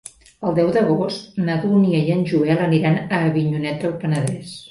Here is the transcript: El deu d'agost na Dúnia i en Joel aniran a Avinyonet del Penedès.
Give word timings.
El 0.51 0.53
deu 0.59 0.69
d'agost 0.77 1.35
na 1.49 1.57
Dúnia 1.65 2.01
i 2.07 2.09
en 2.15 2.25
Joel 2.31 2.63
aniran 2.67 2.99
a 3.03 3.21
Avinyonet 3.29 3.81
del 3.87 3.97
Penedès. 4.05 4.59